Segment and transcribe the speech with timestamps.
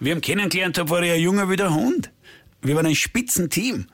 [0.00, 2.12] Wir haben kennengelernt, da war er ein Junger wie der Hund.
[2.62, 3.86] Wir waren ein Spitzenteam.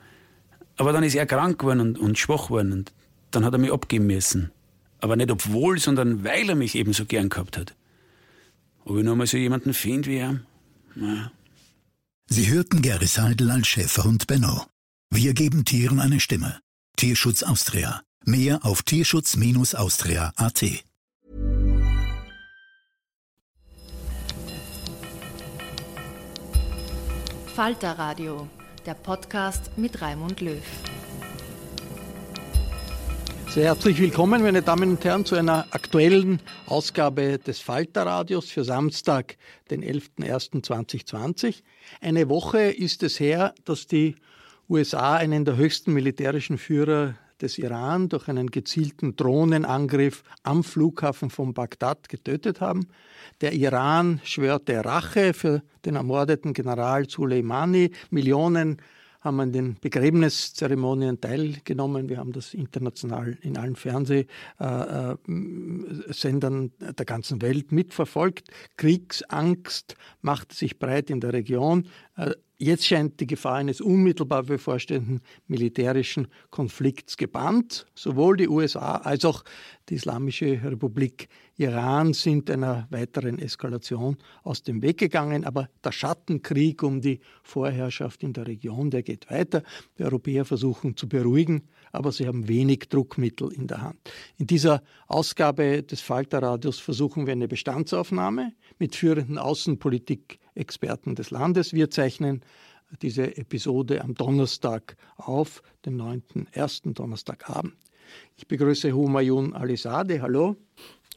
[0.77, 2.93] Aber dann ist er krank geworden und, und schwach geworden und
[3.31, 4.51] dann hat er mich abgeben müssen.
[4.99, 7.75] Aber nicht obwohl, sondern weil er mich eben so gern gehabt hat.
[8.83, 10.39] Ob ich noch mal so jemanden finde wie er?
[10.95, 11.31] Naja.
[12.27, 14.65] Sie hörten Gary Seidel als Schäferhund Benno.
[15.11, 16.59] Wir geben Tieren eine Stimme.
[16.97, 18.01] Tierschutz Austria.
[18.25, 20.84] Mehr auf tierschutz-austria.at.
[27.55, 28.49] Falter Radio,
[28.85, 30.61] der Podcast mit Raimund Löw.
[33.47, 39.37] Sehr herzlich willkommen, meine Damen und Herren, zu einer aktuellen Ausgabe des Falter-Radios für Samstag,
[39.71, 41.63] den 11.01.2020.
[42.01, 44.17] Eine Woche ist es her, dass die
[44.67, 51.53] USA einen der höchsten militärischen Führer des Iran durch einen gezielten Drohnenangriff am Flughafen von
[51.53, 52.87] Bagdad getötet haben.
[53.41, 57.91] Der Iran schwörte Rache für den ermordeten General Soleimani.
[58.09, 58.81] Millionen
[59.25, 62.09] haben an den Begräbniszeremonien teilgenommen.
[62.09, 68.51] Wir haben das international in allen Fernsehsendern der ganzen Welt mitverfolgt.
[68.77, 71.87] Kriegsangst machte sich breit in der Region.
[72.57, 77.85] Jetzt scheint die Gefahr eines unmittelbar bevorstehenden militärischen Konflikts gebannt.
[77.95, 79.43] Sowohl die USA als auch
[79.89, 81.27] die Islamische Republik
[81.57, 85.43] Iran sind einer weiteren Eskalation aus dem Weg gegangen.
[85.43, 89.61] Aber der Schattenkrieg um die Vorherrschaft in der Region, der geht weiter.
[89.99, 93.99] Die Europäer versuchen zu beruhigen, aber sie haben wenig Druckmittel in der Hand.
[94.37, 99.37] In dieser Ausgabe des Falterradios versuchen wir eine Bestandsaufnahme mit führenden
[100.55, 101.73] Außenpolitik-Experten des Landes.
[101.73, 102.41] Wir zeichnen
[103.01, 106.93] diese Episode am Donnerstag auf, den 9.1.
[106.93, 107.73] Donnerstagabend.
[108.37, 110.21] Ich begrüße Humayun Alizadeh.
[110.21, 110.55] Hallo.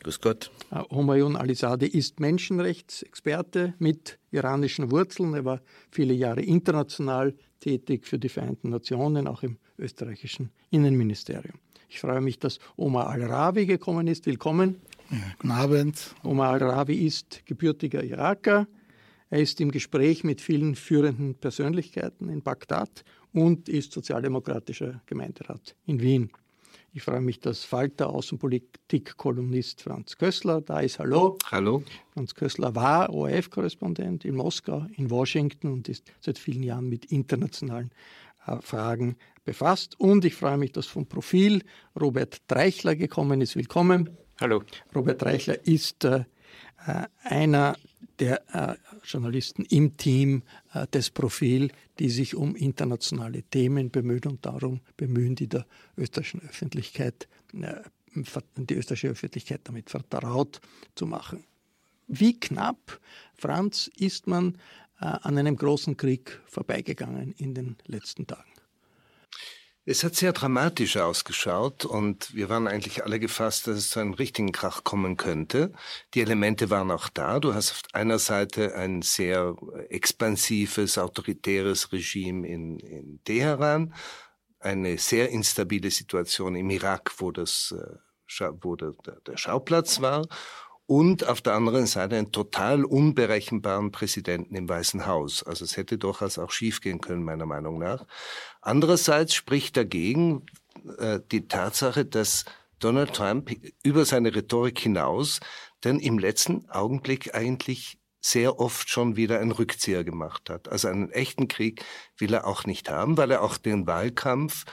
[0.03, 0.51] Grüß Gott.
[0.71, 5.35] Äh, Humayun Alizadeh ist Menschenrechtsexperte mit iranischen Wurzeln.
[5.35, 5.61] Er war
[5.91, 11.59] viele Jahre international tätig für die Vereinten Nationen, auch im österreichischen Innenministerium.
[11.89, 14.27] Ich freue mich, dass Omar Al-Rawi gekommen ist.
[14.27, 14.81] Willkommen.
[15.11, 16.15] Ja, guten Abend.
[16.23, 18.67] Omar Al-Rawi ist gebürtiger Iraker.
[19.31, 26.01] Er ist im Gespräch mit vielen führenden Persönlichkeiten in Bagdad und ist sozialdemokratischer Gemeinderat in
[26.01, 26.31] Wien.
[26.95, 30.99] Ich freue mich, dass Falter Außenpolitik-Kolumnist Franz Kössler da ist.
[30.99, 31.37] Hallo.
[31.51, 31.83] Hallo.
[32.15, 37.91] Franz Kössler war ORF-Korrespondent in Moskau, in Washington und ist seit vielen Jahren mit internationalen
[38.47, 40.01] äh, Fragen befasst.
[40.01, 41.63] Und ich freue mich, dass vom Profil
[42.01, 43.57] Robert Treichler gekommen ist.
[43.57, 44.09] Willkommen.
[44.41, 44.63] Hallo.
[44.95, 46.25] Robert Treichler ist äh
[47.25, 47.77] einer
[48.19, 50.43] der äh, Journalisten im Team
[50.75, 55.67] äh, des Profil, die sich um internationale Themen bemühen und darum bemühen, die der
[55.97, 57.75] österreichischen Öffentlichkeit, äh,
[58.57, 60.61] die österreichische Öffentlichkeit damit vertraut
[60.95, 61.45] zu machen.
[62.07, 63.01] Wie knapp,
[63.37, 64.55] Franz, ist man
[65.01, 68.51] äh, an einem großen Krieg vorbeigegangen in den letzten Tagen?
[69.91, 74.13] Es hat sehr dramatisch ausgeschaut und wir waren eigentlich alle gefasst, dass es zu einem
[74.13, 75.73] richtigen Krach kommen könnte.
[76.13, 77.41] Die Elemente waren auch da.
[77.41, 79.57] Du hast auf einer Seite ein sehr
[79.89, 83.95] expansives, autoritäres Regime in, in Teheran,
[84.61, 88.93] eine sehr instabile Situation im Irak, wo das äh, wo der,
[89.27, 90.29] der Schauplatz war
[90.89, 95.43] und auf der anderen Seite einen total unberechenbaren Präsidenten im Weißen Haus.
[95.43, 98.07] Also es hätte durchaus auch schiefgehen können, meiner Meinung nach.
[98.63, 100.47] Andererseits spricht dagegen
[100.97, 102.47] äh, die Tatsache, dass
[102.79, 103.51] Donald Trump
[103.83, 105.41] über seine Rhetorik hinaus
[105.83, 110.71] dann im letzten Augenblick eigentlich sehr oft schon wieder einen Rückzieher gemacht hat.
[110.71, 111.85] Also einen echten Krieg
[112.17, 114.65] will er auch nicht haben, weil er auch den Wahlkampf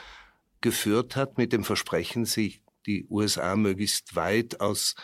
[0.62, 4.94] geführt hat mit dem Versprechen, sich die USA möglichst weit aus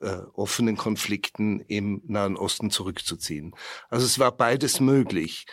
[0.00, 3.54] äh, offenen Konflikten im Nahen Osten zurückzuziehen.
[3.88, 5.46] Also es war beides möglich.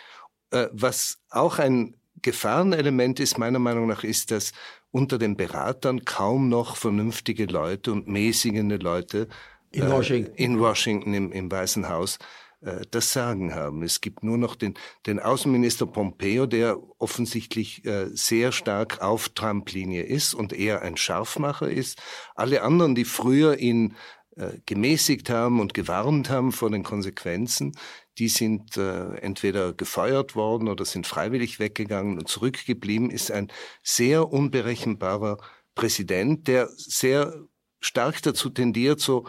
[0.50, 4.52] Äh, was auch ein Gefahrenelement ist, meiner Meinung nach, ist, dass
[4.90, 9.28] unter den Beratern kaum noch vernünftige Leute und mäßigende Leute
[9.70, 12.18] in äh, Washington, in Washington im, im Weißen Haus
[12.60, 13.82] äh, das Sagen haben.
[13.82, 14.74] Es gibt nur noch den,
[15.06, 21.70] den Außenminister Pompeo, der offensichtlich äh, sehr stark auf Trump-Linie ist und eher ein Scharfmacher
[21.70, 22.00] ist.
[22.34, 23.94] Alle anderen, die früher ihn
[24.38, 27.72] äh, gemäßigt haben und gewarnt haben vor den Konsequenzen,
[28.18, 33.50] die sind äh, entweder gefeuert worden oder sind freiwillig weggegangen und zurückgeblieben, ist ein
[33.82, 35.38] sehr unberechenbarer
[35.74, 37.34] Präsident, der sehr
[37.80, 39.26] stark dazu tendiert, so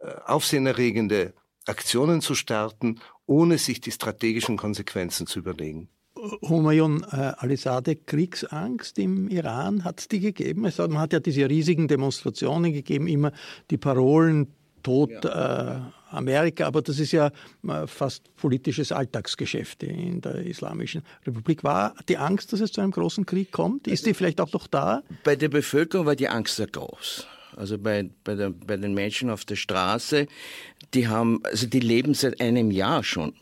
[0.00, 1.34] äh, aufsehenerregende
[1.66, 5.88] Aktionen zu starten, ohne sich die strategischen Konsequenzen zu überlegen.
[6.42, 10.64] Humayun äh, Alizadeh, Kriegsangst im Iran, hat es die gegeben?
[10.64, 13.32] Also man hat ja diese riesigen Demonstrationen gegeben, immer
[13.70, 14.48] die Parolen
[14.82, 15.76] Tod ja.
[15.76, 15.80] äh,
[16.10, 17.30] Amerika, aber das ist ja
[17.66, 21.64] äh, fast politisches Alltagsgeschäft in der Islamischen Republik.
[21.64, 23.86] War die Angst, dass es zu einem großen Krieg kommt?
[23.86, 25.02] Ist die vielleicht auch noch da?
[25.24, 27.26] Bei der Bevölkerung war die Angst sehr groß.
[27.56, 30.26] Also bei, bei, der, bei den Menschen auf der Straße,
[30.94, 33.34] die haben, also die leben seit einem Jahr schon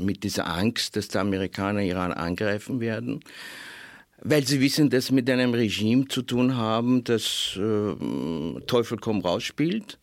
[0.00, 3.20] mit dieser Angst, dass die Amerikaner Iran angreifen werden
[4.22, 9.20] weil sie wissen, dass sie mit einem Regime zu tun haben, das äh, Teufel komm
[9.20, 9.98] raus spielt.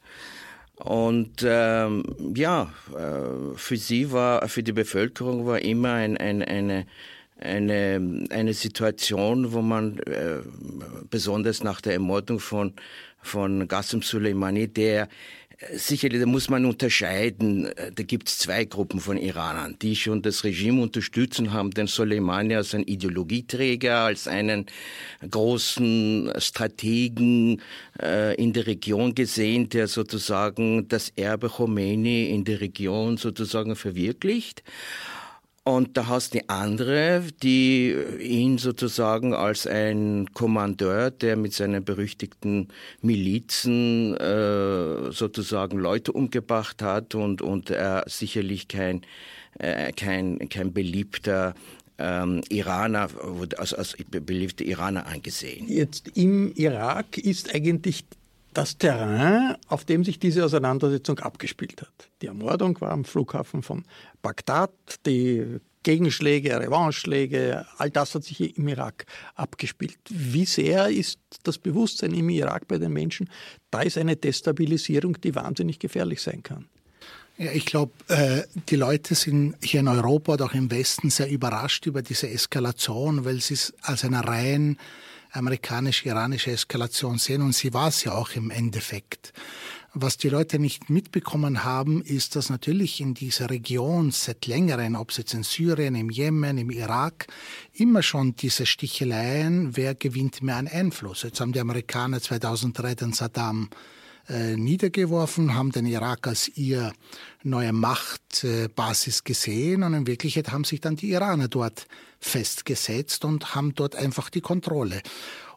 [0.76, 2.04] Und ähm,
[2.36, 6.86] ja, äh, für sie war, für die Bevölkerung war immer ein, ein, eine,
[7.40, 10.40] eine, eine Situation, wo man äh,
[11.10, 12.74] besonders nach der Ermordung von
[13.24, 15.08] von Qasem Soleimani, der
[15.58, 19.96] äh, sicherlich, da muss man unterscheiden, äh, da gibt es zwei Gruppen von Iranern, die
[19.96, 24.66] schon das Regime unterstützen, haben den Soleimani als einen Ideologieträger, als einen
[25.30, 27.62] großen Strategen
[28.02, 34.64] äh, in der Region gesehen, der sozusagen das Erbe Khomeini in der Region sozusagen verwirklicht.
[35.66, 41.86] Und da hast du die andere, die ihn sozusagen als ein Kommandeur, der mit seinen
[41.86, 42.68] berüchtigten
[43.02, 49.04] Milizen äh, sozusagen Leute umgebracht hat und, und er sicherlich kein,
[49.58, 51.54] äh, kein, kein beliebter
[51.98, 53.08] ähm, Iraner,
[53.58, 55.70] als, als beliebter Iraner angesehen.
[55.70, 58.04] Jetzt im Irak ist eigentlich
[58.54, 62.10] das Terrain, auf dem sich diese Auseinandersetzung abgespielt hat.
[62.22, 63.84] Die Ermordung war am Flughafen von
[64.22, 64.72] Bagdad,
[65.06, 69.06] die Gegenschläge, Revancheschläge, all das hat sich im Irak
[69.36, 69.98] abgespielt.
[70.10, 73.30] Wie sehr ist das Bewusstsein im Irak bei den Menschen,
[73.70, 76.70] da ist eine Destabilisierung, die wahnsinnig gefährlich sein kann?
[77.38, 81.30] Ja, ich glaube, äh, die Leute sind hier in Europa oder auch im Westen sehr
[81.30, 84.78] überrascht über diese Eskalation, weil sie es als eine rein
[85.34, 89.34] amerikanisch-iranische Eskalation sehen und sie war es ja auch im Endeffekt.
[89.96, 95.12] Was die Leute nicht mitbekommen haben, ist, dass natürlich in dieser Region seit längerem, ob
[95.12, 97.28] es jetzt in Syrien, im Jemen, im Irak,
[97.74, 101.22] immer schon diese Sticheleien, wer gewinnt mehr an Einfluss.
[101.22, 103.70] Jetzt haben die Amerikaner 2003 den Saddam
[104.30, 106.94] äh, niedergeworfen, haben den Irak als ihr
[107.44, 111.86] neue Machtbasis gesehen und in Wirklichkeit haben sich dann die Iraner dort
[112.24, 115.02] festgesetzt und haben dort einfach die Kontrolle.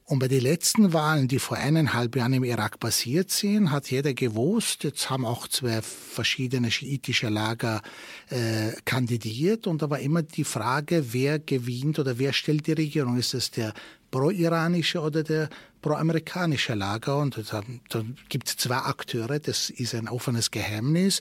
[0.08, 4.14] Und bei den letzten Wahlen, die vor eineinhalb Jahren im Irak passiert sind, hat jeder
[4.14, 7.82] gewusst, jetzt haben auch zwei verschiedene schiitische Lager
[8.30, 13.18] äh, kandidiert und da war immer die Frage, wer gewinnt oder wer stellt die Regierung.
[13.18, 13.74] Ist es der
[14.12, 15.48] pro-iranische oder der
[15.82, 17.18] pro-amerikanische Lager?
[17.18, 21.20] Und da, da gibt es zwei Akteure, das ist ein offenes Geheimnis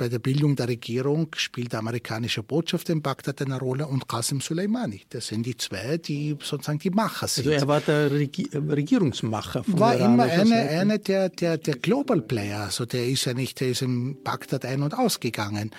[0.00, 4.40] bei der Bildung der Regierung spielt der amerikanische Botschafter in Bagdad eine Rolle und Qasem
[4.40, 5.02] Soleimani.
[5.10, 7.48] Das sind die zwei, die sozusagen die Macher sind.
[7.48, 9.62] Also er war der Regi Regierungsmacher.
[9.62, 12.62] Von war immer eine, eine der, der, der Global Player.
[12.62, 15.70] Also der ist ja nicht, der ist in Bagdad ein- und ausgegangen.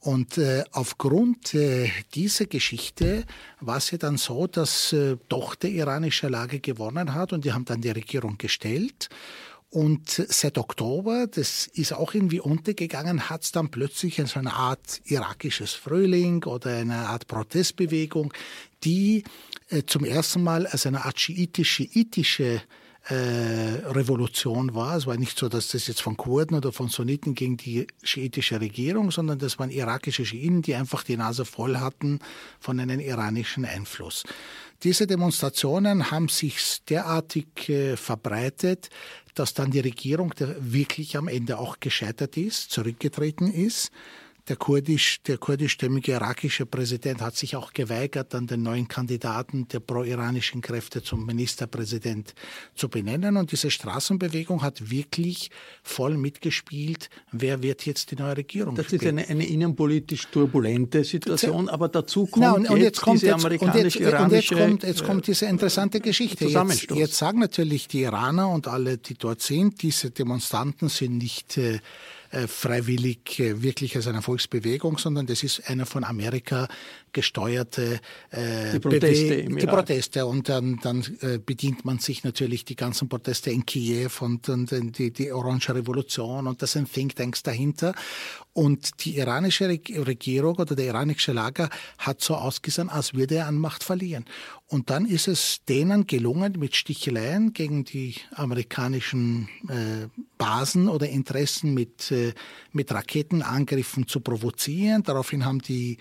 [0.00, 3.24] Und äh, aufgrund äh, dieser Geschichte
[3.60, 7.52] war es ja dann so, dass äh, doch der iranische Lager gewonnen hat und die
[7.52, 9.10] haben dann die Regierung gestellt.
[9.76, 15.02] Und seit Oktober, das ist auch irgendwie untergegangen, hat es dann plötzlich so eine Art
[15.04, 18.32] irakisches Frühling oder eine Art Protestbewegung,
[18.84, 19.24] die
[19.68, 22.62] äh, zum ersten Mal als eine Art schiitisch-schiitische
[23.08, 23.14] äh,
[23.84, 24.96] Revolution war.
[24.96, 28.62] Es war nicht so, dass das jetzt von Kurden oder von Sunniten gegen die schiitische
[28.62, 32.20] Regierung, sondern das waren irakische Schiiten, die einfach die Nase voll hatten
[32.60, 34.24] von einem iranischen Einfluss.
[34.82, 38.88] Diese Demonstrationen haben sich derartig äh, verbreitet,
[39.38, 43.92] dass dann die Regierung, wirklich am Ende auch gescheitert ist, zurückgetreten ist,
[44.48, 49.80] der kurdisch, der kurdischstämmige irakische Präsident hat sich auch geweigert, dann den neuen Kandidaten der
[49.80, 52.34] pro-iranischen Kräfte zum Ministerpräsident
[52.74, 53.36] zu benennen.
[53.36, 55.50] Und diese Straßenbewegung hat wirklich
[55.82, 59.18] voll mitgespielt, wer wird jetzt die neue Regierung Das spielen.
[59.18, 63.26] ist eine, eine innenpolitisch turbulente Situation, aber dazu kommt Na, und, und jetzt kommt diese
[63.26, 66.46] jetzt, und jetzt, und jetzt amerikanisch-iranische kommt, jetzt kommt diese interessante Geschichte.
[66.46, 71.58] Jetzt, jetzt sagen natürlich die Iraner und alle, die dort sind, diese Demonstranten sind nicht
[71.58, 71.78] äh, äh,
[72.46, 76.68] freiwillig äh, wirklich als eine Volksbewegung, sondern das ist eine von Amerika
[77.12, 79.66] gesteuerte äh, Die Proteste Bewe- die.
[79.66, 84.48] Proteste und dann, dann äh, bedient man sich natürlich die ganzen Proteste in Kiew und,
[84.48, 87.94] und, die, die Orange Revolution und das sind Thinktanks dahinter
[88.52, 93.46] und die iranische Reg- Regierung oder der iranische Lager hat so ausgesehen, als würde er
[93.46, 94.24] an Macht verlieren.
[94.68, 100.08] Und dann ist es denen gelungen, mit Sticheleien gegen die amerikanischen äh,
[100.38, 102.32] Basen oder Interessen mit, äh,
[102.72, 105.04] mit Raketenangriffen zu provozieren.
[105.04, 105.98] Daraufhin haben die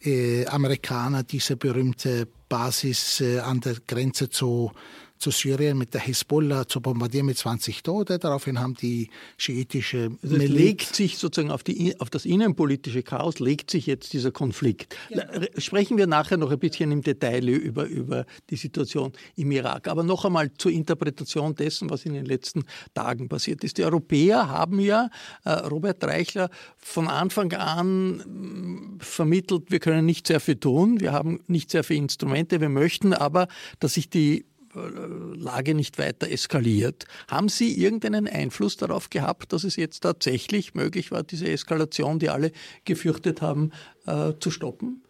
[0.00, 4.70] äh, Amerikaner diese berühmte Basis äh, an der Grenze zu,
[5.18, 8.18] zu Syrien mit der Hisbollah zu bombardieren mit 20 Tote.
[8.18, 13.38] Daraufhin haben die schiitische Also Milit- legt sich sozusagen auf, die, auf das innenpolitische Chaos,
[13.38, 14.96] legt sich jetzt dieser Konflikt.
[15.10, 19.88] Re- Sprechen wir nachher noch ein bisschen im Detail über, über die Situation im Irak.
[19.88, 23.78] Aber noch einmal zur Interpretation dessen, was in den letzten Tagen passiert ist.
[23.78, 25.08] Die Europäer haben ja,
[25.44, 31.12] äh, Robert Reichler, von Anfang an mm, vermittelt, wir können nicht sehr viel tun, wir
[31.12, 34.44] haben nicht sehr viele Instrumente, wir möchten aber, dass sich die
[34.74, 37.06] Lage nicht weiter eskaliert.
[37.28, 42.30] Haben Sie irgendeinen Einfluss darauf gehabt, dass es jetzt tatsächlich möglich war, diese Eskalation, die
[42.30, 42.52] alle
[42.84, 43.72] gefürchtet haben,
[44.06, 45.04] äh, zu stoppen?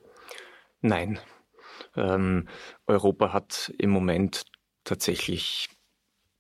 [0.80, 1.18] Nein.
[1.96, 2.48] Ähm,
[2.86, 4.44] Europa hat im Moment
[4.84, 5.68] tatsächlich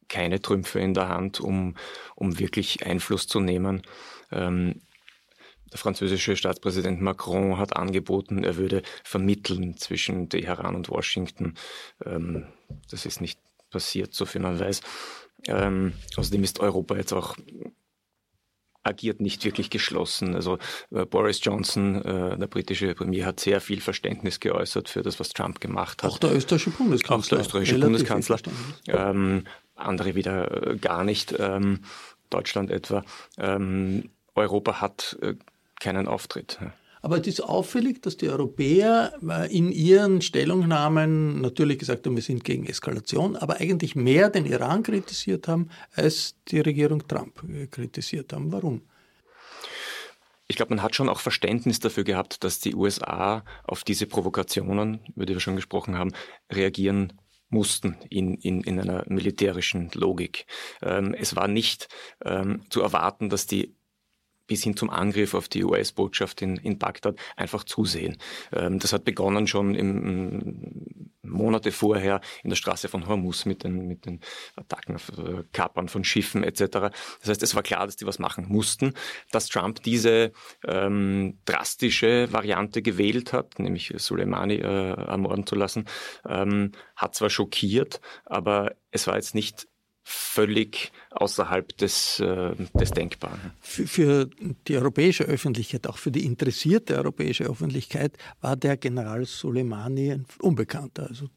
[0.08, 1.76] keine Trümpfe in der Hand, um,
[2.14, 3.82] um wirklich Einfluss zu nehmen.
[4.30, 4.82] Ähm,
[5.74, 11.54] der französische Staatspräsident Macron hat angeboten, er würde vermitteln zwischen Teheran und Washington.
[12.04, 12.46] Ähm,
[12.90, 13.40] das ist nicht
[13.70, 14.82] passiert, soviel man weiß.
[15.48, 17.36] Ähm, außerdem ist Europa jetzt auch
[18.84, 20.36] agiert nicht wirklich geschlossen.
[20.36, 20.58] Also
[20.92, 25.30] äh, Boris Johnson, äh, der britische Premier, hat sehr viel Verständnis geäußert für das, was
[25.30, 26.10] Trump gemacht hat.
[26.12, 27.16] Auch der österreichische Bundeskanzler.
[27.16, 28.38] Auch der österreichische Relativ Bundeskanzler.
[28.38, 28.94] viel.
[28.94, 31.34] Ähm, andere wieder äh, gar nicht.
[31.36, 31.80] Ähm,
[32.30, 33.04] Deutschland etwa.
[33.38, 35.34] Ähm, Europa hat äh,
[35.84, 36.58] keinen Auftritt.
[37.02, 42.22] Aber es ist auffällig, dass die Europäer äh, in ihren Stellungnahmen natürlich gesagt haben, wir
[42.22, 47.66] sind gegen Eskalation, aber eigentlich mehr den Iran kritisiert haben, als die Regierung Trump äh,
[47.66, 48.50] kritisiert haben.
[48.50, 48.80] Warum?
[50.46, 55.00] Ich glaube, man hat schon auch Verständnis dafür gehabt, dass die USA auf diese Provokationen,
[55.14, 56.12] über die wir schon gesprochen haben,
[56.50, 57.12] reagieren
[57.50, 60.46] mussten in, in, in einer militärischen Logik.
[60.82, 61.88] Ähm, es war nicht
[62.24, 63.74] ähm, zu erwarten, dass die
[64.46, 68.18] bis hin zum Angriff auf die US-Botschaft in, in Bagdad einfach zusehen.
[68.52, 73.86] Ähm, das hat begonnen schon im, Monate vorher in der Straße von Hormuz mit den,
[73.86, 74.20] mit den
[74.56, 76.60] Attacken auf äh, Kapern von Schiffen etc.
[77.20, 78.94] Das heißt, es war klar, dass die was machen mussten.
[79.30, 80.32] Dass Trump diese
[80.66, 85.86] ähm, drastische Variante gewählt hat, nämlich Soleimani äh, ermorden zu lassen,
[86.26, 89.66] ähm, hat zwar schockiert, aber es war jetzt nicht
[90.04, 93.52] völlig außerhalb des, äh, des Denkbaren.
[93.60, 94.30] Für, für,
[94.68, 101.06] die europäische Öffentlichkeit, auch für die interessierte europäische Öffentlichkeit, war der General Soleimani ein Unbekannter.
[101.08, 101.28] Also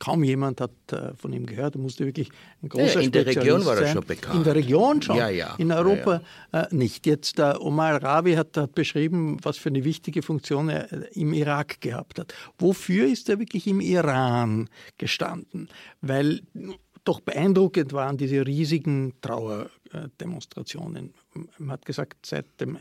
[0.00, 1.76] kaum jemand hat äh, von ihm gehört.
[1.76, 2.30] Er musste wirklich
[2.62, 3.94] ein großer ja, In der Region war er sein.
[3.94, 4.36] schon bekannt.
[4.36, 5.16] In der Region schon.
[5.16, 5.54] Ja, ja.
[5.58, 6.22] In Europa
[6.52, 6.62] ja, ja.
[6.62, 7.06] Äh, nicht.
[7.06, 11.32] Jetzt äh, Omar Ravi hat, hat beschrieben, was für eine wichtige Funktion er äh, im
[11.32, 12.34] Irak gehabt hat.
[12.58, 15.68] Wofür ist er wirklich im Iran gestanden?
[16.00, 16.42] Weil
[17.08, 21.14] doch beeindruckend waren diese riesigen Trauerdemonstrationen.
[21.56, 22.80] Man hat gesagt, seit dem äh,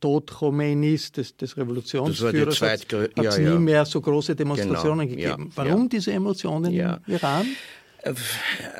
[0.00, 3.58] Tod Khomeinis, des, des Revolutionsführers, hat es ja, nie ja.
[3.58, 5.34] mehr so große Demonstrationen genau.
[5.36, 5.52] gegeben.
[5.56, 7.46] Ja, Warum diese Emotionen im Iran?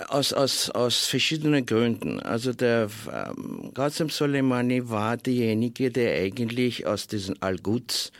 [0.08, 2.20] Aus, aus, aus verschiedenen Gründen.
[2.20, 8.12] Also der ähm, Qasem Soleimani war derjenige, der eigentlich aus diesen Al-Quds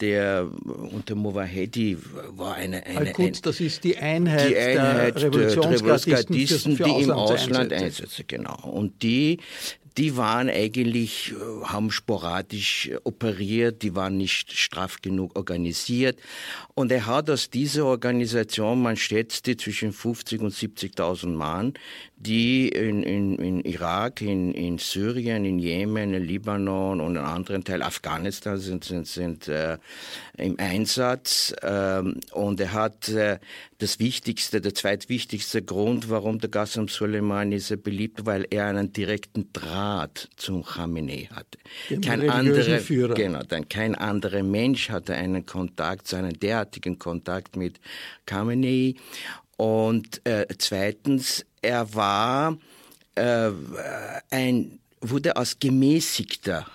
[0.00, 1.98] der unter Mowahedi
[2.30, 7.72] war eine, eine Al-Quds, das ist die Einheit, die Einheit der Revolutionsgardisten, die im Ausland
[7.72, 8.24] einsetzen.
[8.26, 8.56] Genau.
[8.68, 9.38] Und die,
[9.96, 16.18] die waren eigentlich, haben sporadisch operiert, die waren nicht straff genug organisiert.
[16.74, 21.74] Und er hat aus dieser Organisation, man schätzt die zwischen 50 und 70.000 Mann,
[22.18, 27.62] die in, in, in Irak, in, in Syrien, in Jemen, in Libanon und in anderen
[27.62, 29.76] Teilen Afghanistan sind, sind, sind äh,
[30.38, 31.54] im Einsatz.
[31.62, 33.38] Ähm, und er hat äh,
[33.78, 39.52] das wichtigste, der zweitwichtigste Grund, warum der Qasem Soleimani sehr beliebt, weil er einen direkten
[39.52, 41.58] Draht zum Khamenei hatte.
[41.90, 43.14] Dem kein anderer, Führer.
[43.14, 47.78] genau, dann kein anderer Mensch hatte einen Kontakt, so einen derartigen Kontakt mit
[48.24, 48.94] Khamenei.
[49.58, 52.56] Und äh, zweitens, er war
[53.16, 53.50] äh,
[54.30, 56.66] ein, wurde als gemäßigter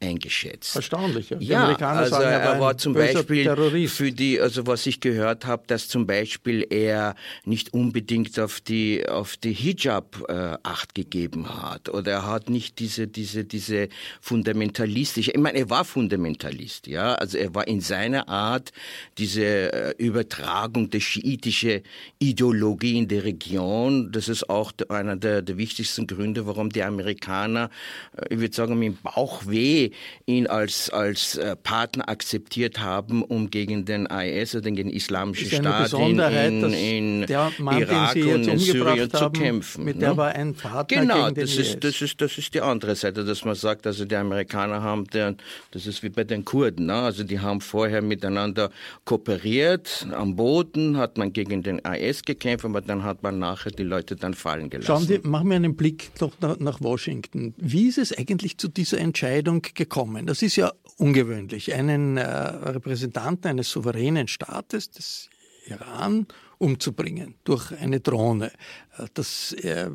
[0.00, 0.76] eingeschätzt.
[0.76, 1.36] Erstaunlich, ja.
[1.38, 3.94] Die ja, also sagen, er, er war zum Beispiel Terrorist.
[3.94, 7.14] für die, also was ich gehört habe, dass zum Beispiel er
[7.44, 12.78] nicht unbedingt auf die auf die Hijab äh, Acht gegeben hat oder er hat nicht
[12.78, 13.88] diese diese diese
[14.20, 15.32] fundamentalistische.
[15.32, 18.72] Ich meine, er war Fundamentalist, ja, also er war in seiner Art
[19.18, 21.82] diese äh, Übertragung der schiitische
[22.18, 24.10] Ideologie in der Region.
[24.12, 27.70] Das ist auch einer der, der wichtigsten Gründe, warum die Amerikaner,
[28.16, 29.89] äh, ich würde sagen, mit dem Bauchweh
[30.26, 35.92] ihn als, als äh, Partner akzeptiert haben, um gegen den IS gegen den Islamischen Staat
[35.92, 37.26] in, in, in
[37.58, 39.84] Mann, Irak und in Syrien haben, zu kämpfen.
[39.84, 40.16] Mit der ne?
[40.16, 43.54] war ein Partner genau, das ist, das ist das ist die andere Seite, dass man
[43.54, 45.36] sagt, also die Amerikaner haben, den,
[45.70, 46.94] das ist wie bei den Kurden, ne?
[46.94, 48.70] also die haben vorher miteinander
[49.04, 53.82] kooperiert, am Boden hat man gegen den IS gekämpft, aber dann hat man nachher die
[53.82, 54.86] Leute dann fallen gelassen.
[54.86, 57.54] Schauen Sie, machen wir einen Blick noch nach, nach Washington.
[57.56, 60.26] Wie ist es eigentlich zu dieser Entscheidung gekommen.
[60.26, 65.30] Das ist ja ungewöhnlich, einen äh, Repräsentanten eines souveränen Staates, des
[65.66, 66.26] Iran,
[66.58, 68.52] umzubringen durch eine Drohne.
[68.98, 69.88] Äh, das äh,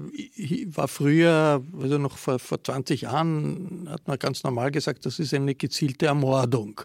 [0.76, 5.36] war früher, also noch vor, vor 20 Jahren, hat man ganz normal gesagt, das ist
[5.36, 6.82] eine gezielte Ermordung.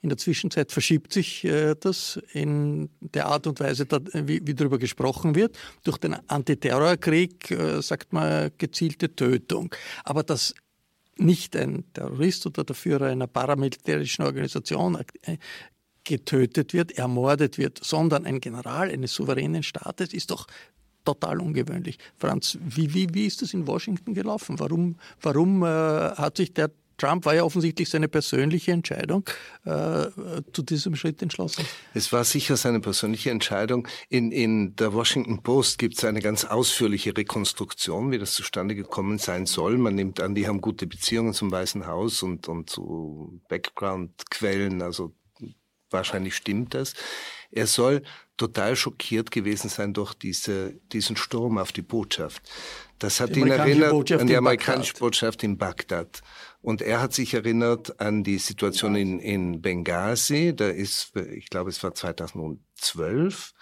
[0.00, 4.78] In der Zwischenzeit verschiebt sich äh, das in der Art und Weise, wie, wie darüber
[4.78, 5.58] gesprochen wird.
[5.82, 9.74] Durch den Antiterrorkrieg sagt man gezielte Tötung.
[10.04, 10.54] Aber das
[11.16, 15.38] nicht ein Terrorist oder der Führer einer paramilitärischen Organisation äh,
[16.04, 20.46] getötet wird, ermordet wird, sondern ein General eines souveränen Staates, ist doch
[21.04, 21.98] total ungewöhnlich.
[22.16, 24.58] Franz, wie, wie, wie ist das in Washington gelaufen?
[24.58, 29.28] Warum, warum äh, hat sich der Trump war ja offensichtlich seine persönliche Entscheidung
[29.64, 30.06] äh,
[30.52, 31.64] zu diesem Schritt entschlossen.
[31.94, 33.88] Es war sicher seine persönliche Entscheidung.
[34.08, 39.18] In, in der Washington Post gibt es eine ganz ausführliche Rekonstruktion, wie das zustande gekommen
[39.18, 39.78] sein soll.
[39.78, 45.14] Man nimmt an, die haben gute Beziehungen zum Weißen Haus und, und zu Background-Quellen, also
[45.90, 46.94] wahrscheinlich stimmt das.
[47.50, 48.02] Er soll
[48.36, 52.42] total schockiert gewesen sein durch diese, diesen Sturm auf die Botschaft.
[52.98, 55.00] Das hat ihn erinnert Botschaft an die amerikanische Bagdad.
[55.00, 56.20] Botschaft in Bagdad.
[56.64, 60.56] Und er hat sich erinnert an die Situation in, in Benghazi.
[60.56, 63.52] Da ist, ich glaube, es war 2012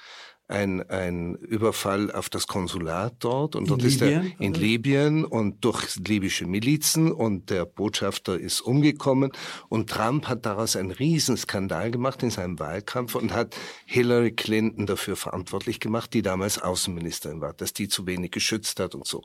[0.53, 4.55] ein, ein Überfall auf das Konsulat dort und in dort Libyen, ist er in?
[4.55, 9.33] Libyen und durch libysche Milizen und der Botschafter ist umgekommen
[9.69, 15.17] und Trump hat daraus einen Riesenskandal gemacht in seinem Wahlkampf und hat Hillary Clinton dafür
[15.17, 19.23] verantwortlich gemacht, die damals Außenministerin war, dass die zu wenig geschützt hat und so.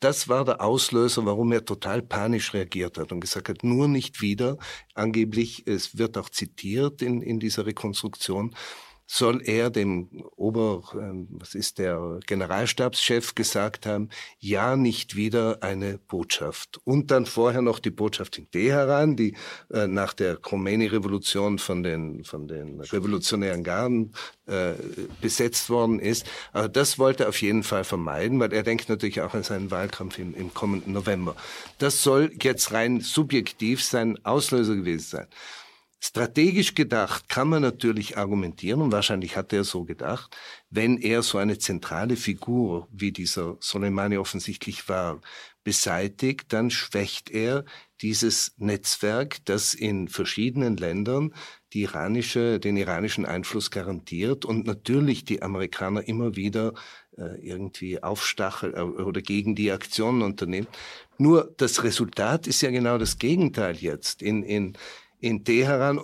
[0.00, 4.20] Das war der Auslöser, warum er total panisch reagiert hat und gesagt hat, nur nicht
[4.20, 4.58] wieder.
[4.94, 8.54] Angeblich, es wird auch zitiert in, in dieser Rekonstruktion,
[9.06, 15.98] soll er dem Ober, ähm, was ist der Generalstabschef gesagt haben, ja nicht wieder eine
[15.98, 16.80] Botschaft.
[16.84, 19.36] Und dann vorher noch die Botschaft in Teheran, die
[19.70, 24.12] äh, nach der Khomeini-Revolution von den, von den revolutionären Garden
[24.46, 24.72] äh,
[25.20, 26.26] besetzt worden ist.
[26.52, 29.70] Aber das wollte er auf jeden Fall vermeiden, weil er denkt natürlich auch an seinen
[29.70, 31.36] Wahlkampf im, im kommenden November.
[31.78, 35.26] Das soll jetzt rein subjektiv sein Auslöser gewesen sein.
[36.06, 40.36] Strategisch gedacht kann man natürlich argumentieren, und wahrscheinlich hat er so gedacht,
[40.68, 45.22] wenn er so eine zentrale Figur, wie dieser Soleimani offensichtlich war,
[45.64, 47.64] beseitigt, dann schwächt er
[48.02, 51.32] dieses Netzwerk, das in verschiedenen Ländern
[51.72, 56.74] die iranische, den iranischen Einfluss garantiert und natürlich die Amerikaner immer wieder
[57.16, 60.68] äh, irgendwie aufstacheln äh, oder gegen die Aktionen unternehmen.
[61.16, 64.20] Nur das Resultat ist ja genau das Gegenteil jetzt.
[64.20, 64.76] In, in,
[65.20, 66.00] in Teheran,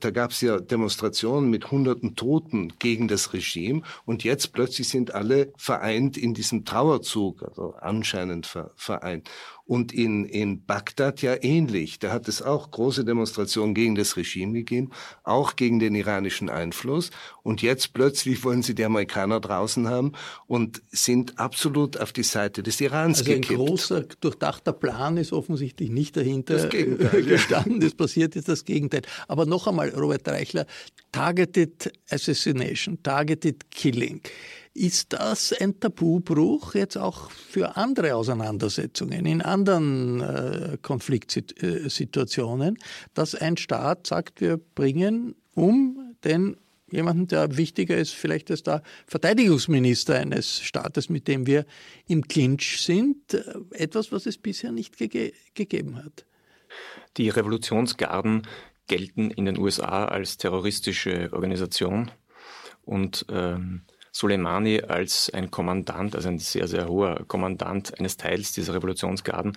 [0.00, 5.14] da gab es ja Demonstrationen mit hunderten Toten gegen das Regime und jetzt plötzlich sind
[5.14, 8.46] alle vereint in diesem Trauerzug, also anscheinend
[8.76, 9.30] vereint.
[9.72, 11.98] Und in, in Bagdad ja ähnlich.
[11.98, 14.90] Da hat es auch große Demonstrationen gegen das Regime gegeben,
[15.24, 17.10] auch gegen den iranischen Einfluss.
[17.42, 20.12] Und jetzt plötzlich wollen sie die Amerikaner draußen haben
[20.46, 23.58] und sind absolut auf die Seite des Irans also gekippt.
[23.58, 27.80] Ein großer, durchdachter Plan ist offensichtlich nicht dahinter gestanden.
[27.80, 29.00] Es passiert jetzt das Gegenteil.
[29.26, 30.66] Aber noch einmal, Robert Reichler,
[31.12, 34.20] Targeted Assassination, Targeted Killing.
[34.74, 42.78] Ist das ein Tabubruch jetzt auch für andere Auseinandersetzungen in anderen äh, Konfliktsituationen,
[43.12, 46.56] dass ein Staat sagt, wir bringen um den
[46.92, 51.64] jemanden, der wichtiger ist vielleicht als der Verteidigungsminister eines Staates, mit dem wir
[52.06, 53.34] im Clinch sind.
[53.72, 56.26] Etwas, was es bisher nicht gege gegeben hat.
[57.16, 58.46] Die Revolutionsgarden
[58.86, 62.10] gelten in den USA als terroristische Organisation
[62.82, 63.82] und ähm,
[64.12, 69.56] Soleimani als ein Kommandant, also ein sehr, sehr hoher Kommandant eines Teils dieser Revolutionsgarden.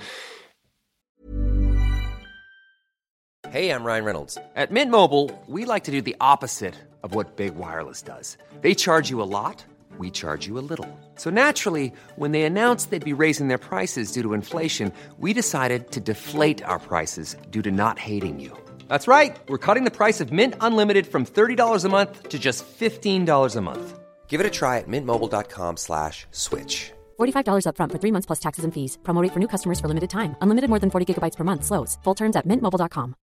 [3.51, 4.37] Hey, I'm Ryan Reynolds.
[4.55, 8.37] At Mint Mobile, we like to do the opposite of what Big Wireless does.
[8.61, 9.63] They charge you a lot,
[9.97, 10.87] we charge you a little.
[11.15, 15.91] So naturally, when they announced they'd be raising their prices due to inflation, we decided
[15.91, 18.51] to deflate our prices due to not hating you.
[18.89, 19.37] That's right.
[19.47, 23.61] We're cutting the price of Mint Unlimited from $30 a month to just $15 a
[23.61, 23.99] month.
[24.27, 26.91] Give it a try at mintmobile.com slash switch.
[27.17, 28.97] $45 upfront for three months plus taxes and fees.
[29.03, 30.35] Promote for new customers for limited time.
[30.41, 31.63] Unlimited more than 40 gigabytes per month.
[31.63, 31.97] Slows.
[32.03, 33.15] Full terms at mintmobile.com.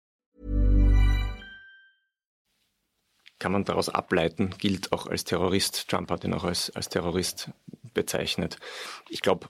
[3.40, 5.88] Kann man daraus ableiten, gilt auch als Terrorist.
[5.88, 7.50] Trump hat ihn auch als, als Terrorist
[7.94, 8.58] bezeichnet.
[9.08, 9.48] Ich glaube,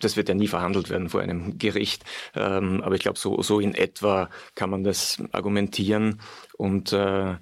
[0.00, 2.04] das wird ja nie verhandelt werden vor einem Gericht.
[2.34, 6.20] Ähm, aber ich glaube, so, so in etwa kann man das argumentieren
[6.58, 7.36] und äh,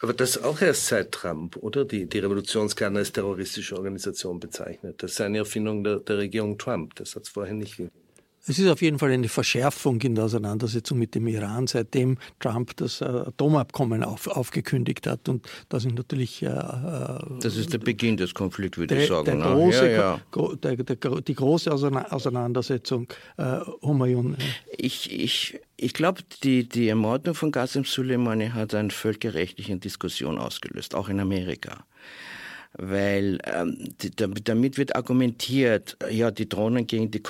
[0.00, 1.84] aber das auch erst seit Trump, oder?
[1.84, 5.02] Die, die Revolutionsgarden als terroristische Organisation bezeichnet.
[5.02, 6.94] Das ist eine Erfindung der, der Regierung Trump.
[6.96, 8.05] Das hat es vorher nicht gegeben.
[8.48, 12.76] Es ist auf jeden Fall eine Verschärfung in der Auseinandersetzung mit dem Iran, seitdem Trump
[12.76, 15.28] das äh, Atomabkommen auf, aufgekündigt hat.
[15.28, 16.42] Und das ist natürlich.
[16.42, 19.24] Äh, äh das ist der Beginn des Konflikts, würde ich sagen.
[19.24, 19.42] Der ne?
[19.42, 20.54] große, ja, ja.
[20.62, 24.36] Der, der, die große Auseinandersetzung, äh, Humayun.
[24.78, 30.94] Ich, ich, ich glaube, die, die Ermordung von Qasem Soleimani hat eine völkerrechtliche Diskussion ausgelöst,
[30.94, 31.84] auch in Amerika
[32.78, 33.94] weil ähm,
[34.44, 37.22] damit wird argumentiert, ja, die Drohnen gegen die,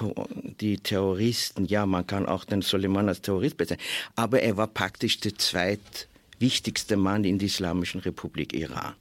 [0.60, 3.84] die Terroristen, ja, man kann auch den Soleiman als Terrorist bezeichnen,
[4.16, 8.94] aber er war praktisch der zweitwichtigste Mann in der Islamischen Republik Iran.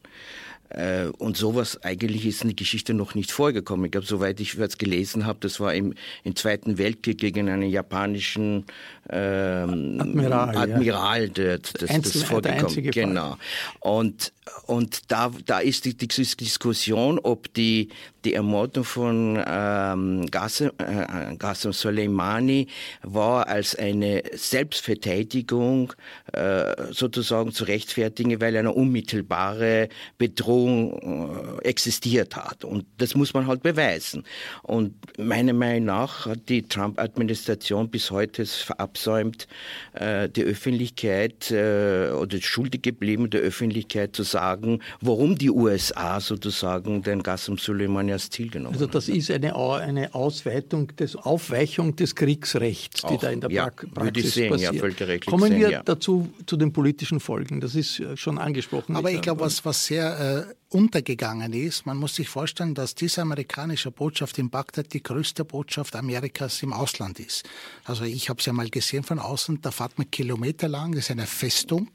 [0.69, 3.85] Äh, und sowas eigentlich ist in der Geschichte noch nicht vorgekommen.
[3.85, 7.69] Ich glaube, soweit ich es gelesen habe, das war im, im Zweiten Weltkrieg gegen einen
[7.69, 8.65] japanischen
[9.09, 11.27] ähm, Admiral, Admiral ja.
[11.27, 12.91] der, das, Einzel, das vorgekommen.
[12.91, 13.37] Genau.
[13.79, 14.33] Und,
[14.65, 17.89] und da, da ist die, die Diskussion, ob die,
[18.23, 22.67] die Ermordung von ähm, Qasem, äh, Qasem Soleimani
[23.03, 25.93] war als eine Selbstverteidigung
[26.33, 32.63] äh, sozusagen zu rechtfertigen, weil eine unmittelbare Bedrohung äh, existiert hat.
[32.63, 34.23] Und das muss man halt beweisen.
[34.63, 39.47] Und meiner Meinung nach hat die Trump-Administration bis heute verabsäumt,
[39.93, 47.01] äh, die Öffentlichkeit äh, oder schuldig geblieben, der Öffentlichkeit zu sagen, warum die USA sozusagen
[47.03, 52.15] den Qasem Soleimani als Ziel genommen Also das ist eine, eine Ausweitung, des, Aufweichung des
[52.15, 54.99] Kriegsrechts, die Auch, da in der ja, Praxis sehen, passiert.
[54.99, 55.83] Ja, Kommen wir sehen, ja.
[55.83, 57.61] dazu zu den politischen Folgen.
[57.61, 58.95] Das ist schon angesprochen.
[58.95, 63.21] Aber ich glaube, was, was sehr äh, untergegangen ist, man muss sich vorstellen, dass diese
[63.21, 67.47] amerikanische Botschaft in Bagdad die größte Botschaft Amerikas im Ausland ist.
[67.83, 71.11] Also ich habe es ja mal gesehen von außen, da fährt man kilometerlang, das ist
[71.11, 71.89] eine Festung,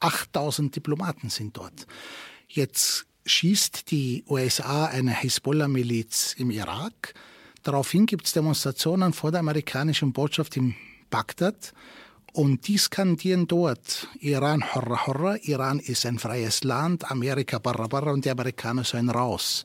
[0.00, 1.86] 8000 Diplomaten sind dort.
[2.48, 7.14] Jetzt schießt die USA eine Hisbollah-Miliz im Irak.
[7.62, 10.74] Daraufhin gibt es Demonstrationen vor der amerikanischen Botschaft in
[11.10, 11.72] Bagdad.
[12.32, 18.10] Und die skandieren dort, Iran horra horra, Iran ist ein freies Land, Amerika barra barra
[18.12, 19.64] und die Amerikaner sollen raus.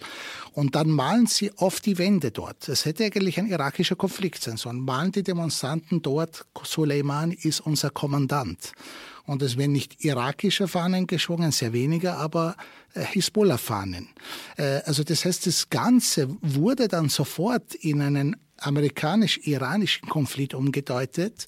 [0.52, 2.68] Und dann malen sie auf die Wände dort.
[2.68, 4.82] Es hätte eigentlich ein irakischer Konflikt sein sollen.
[4.82, 8.74] Malen die Demonstranten dort, Suleiman ist unser Kommandant.
[9.26, 12.56] Und es werden nicht irakische Fahnen geschwungen, sehr weniger, aber
[12.94, 14.10] äh, Hisbollah-Fahnen.
[14.58, 21.48] Äh, also das heißt, das Ganze wurde dann sofort in einen amerikanisch-iranischen Konflikt umgedeutet.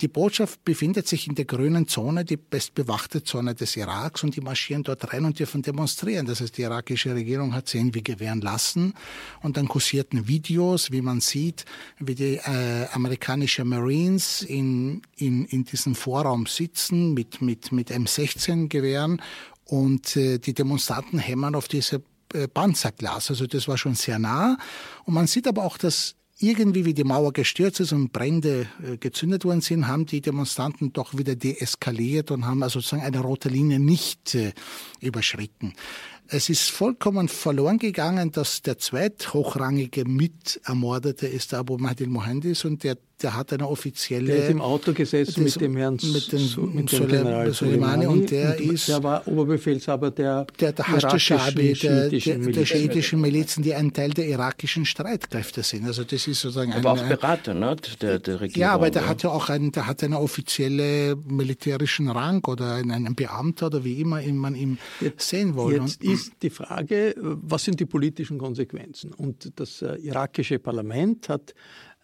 [0.00, 4.40] Die Botschaft befindet sich in der grünen Zone, die bestbewachte Zone des Iraks, und die
[4.40, 6.26] marschieren dort rein und dürfen demonstrieren.
[6.26, 8.94] Das heißt, die irakische Regierung hat sie irgendwie gewähren lassen.
[9.40, 11.64] Und dann kursierten Videos, wie man sieht,
[12.00, 19.22] wie die äh, amerikanischen Marines in, in, in diesem Vorraum sitzen mit, mit, mit M16-Gewehren
[19.64, 22.02] und äh, die Demonstranten hämmern auf diese
[22.32, 23.30] äh, Panzerglas.
[23.30, 24.58] Also das war schon sehr nah.
[25.04, 28.96] Und man sieht aber auch, dass irgendwie, wie die Mauer gestürzt ist und Brände äh,
[28.96, 33.48] gezündet worden sind, haben die Demonstranten doch wieder deeskaliert und haben also sozusagen eine rote
[33.48, 34.52] Linie nicht äh,
[35.00, 35.74] überschritten.
[36.28, 42.82] Es ist vollkommen verloren gegangen, dass der zweithochrangige Mitermordete ist der Abu Mahdi Mohandis und
[42.82, 44.26] der der hat eine offizielle.
[44.26, 48.30] Der ist im Auto gesessen mit dem Herrn mit dem, mit dem General Soleimani und
[48.30, 48.88] der und ist.
[48.88, 54.10] Der war Oberbefehlshaber der, der, der Hashtashabi, der, der, der schiitischen Milizen, die ein Teil
[54.10, 55.86] der irakischen Streitkräfte sind.
[55.86, 58.60] Also das ist sozusagen aber ein, auch Berater ne, der, der Regierung.
[58.60, 63.14] Ja, aber der hat ja auch einen, der hat einen offiziellen militärischen Rang oder einen
[63.14, 64.78] Beamter oder wie immer man ihn
[65.16, 65.74] sehen will.
[65.74, 69.12] Jetzt und, ist die Frage, was sind die politischen Konsequenzen?
[69.12, 71.54] Und das äh, irakische Parlament hat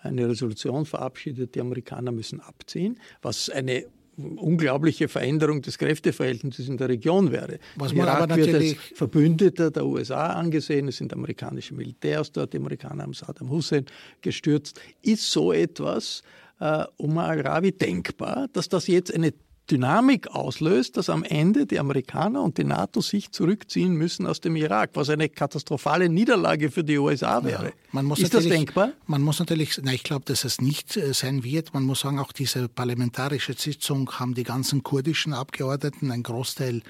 [0.02, 6.88] eine Resolution verabschiedet, die Amerikaner müssen abziehen, was eine unglaubliche Veränderung des Kräfteverhältnisses in der
[6.88, 7.58] Region wäre.
[7.76, 12.52] Was man Irak aber wird als Verbündeter der USA angesehen, es sind amerikanische Militärs dort,
[12.52, 13.86] die Amerikaner haben Saddam Hussein
[14.20, 14.80] gestürzt.
[15.02, 16.22] Ist so etwas
[16.60, 19.32] äh, Omar al-Rawi denkbar, dass das jetzt eine
[19.70, 24.56] Dynamik auslöst, dass am Ende die Amerikaner und die NATO sich zurückziehen müssen aus dem
[24.56, 27.72] Irak, was eine katastrophale Niederlage für die USA wäre.
[27.92, 28.92] Ja, Ist das denkbar?
[29.06, 31.72] Man muss natürlich, na, ich glaube, dass es nicht äh, sein wird.
[31.74, 36.82] Man muss sagen, auch diese parlamentarische Sitzung haben die ganzen kurdischen Abgeordneten, ein Großteil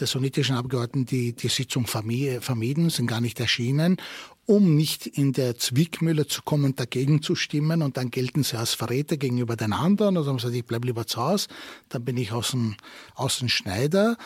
[0.00, 3.98] der sunnitischen Abgeordneten, die die Sitzung vermieden, sind gar nicht erschienen
[4.46, 8.74] um nicht in der Zwickmühle zu kommen, dagegen zu stimmen und dann gelten sie als
[8.74, 10.16] Verräter gegenüber den anderen.
[10.16, 11.48] Also haben sie gesagt, ich bleibe lieber zu Hause,
[11.88, 12.76] dann bin ich außen,
[13.14, 14.16] außen Schneider.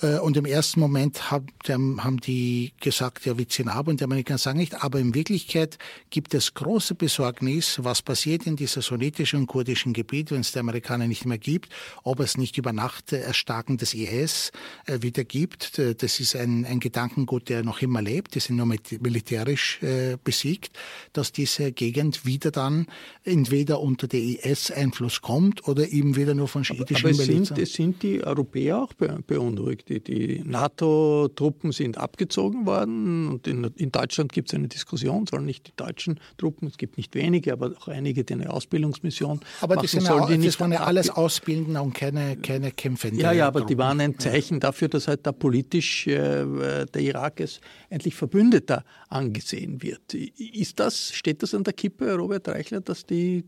[0.00, 4.38] Äh, und im ersten Moment haben die gesagt, ja, wir ziehen ab und die Amerikaner
[4.38, 4.82] sagen nicht.
[4.82, 5.78] Aber in Wirklichkeit
[6.10, 10.58] gibt es große Besorgnis, was passiert in dieser sunnitischen und kurdischen Gebiet, wenn es die
[10.58, 11.70] Amerikaner nicht mehr gibt,
[12.02, 14.50] ob es nicht über Nacht Erstarken des IS
[14.86, 15.78] äh, wieder gibt.
[15.78, 18.34] Äh, das ist ein, ein Gedankengut, der noch immer lebt.
[18.34, 19.80] Die sind nur militärisch
[20.24, 20.76] besiegt,
[21.12, 22.86] dass diese Gegend wieder dann
[23.22, 28.02] entweder unter der IS-Einfluss kommt oder eben wieder nur von schiitischen aber, aber sind, sind
[28.02, 29.83] die Europäer auch beunruhigt.
[29.88, 35.44] Die, die NATO-Truppen sind abgezogen worden und in, in Deutschland gibt es eine Diskussion, sollen
[35.44, 39.74] nicht die deutschen Truppen, es gibt nicht wenige, aber auch einige, die eine Ausbildungsmission aber
[39.74, 43.46] machen, das, sind ja, das waren ja alles Ausbildende und keine, keine kämpfende Ja, ja,
[43.46, 43.74] aber Truppen.
[43.74, 48.84] die waren ein Zeichen dafür, dass halt da politisch äh, der Irak als endlich Verbündeter
[49.08, 50.14] angesehen wird.
[50.14, 53.44] Ist das, steht das an der Kippe, Robert Reichler, dass die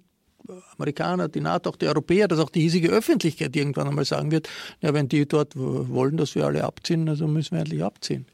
[0.76, 4.48] Amerikaner, die NATO, auch die Europäer, dass auch die hiesige Öffentlichkeit irgendwann einmal sagen wird,
[4.80, 8.26] ja, wenn die dort wollen, dass wir alle abziehen, also müssen wir endlich abziehen.